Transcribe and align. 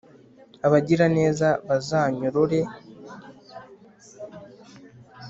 Abagiraneza 0.65 1.47
bazanyorore. 1.67 2.59